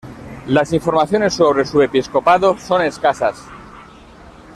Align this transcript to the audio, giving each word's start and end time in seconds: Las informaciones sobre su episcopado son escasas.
Las 0.47 0.73
informaciones 0.73 1.35
sobre 1.35 1.63
su 1.63 1.79
episcopado 1.79 2.57
son 2.57 2.81
escasas. 2.81 3.37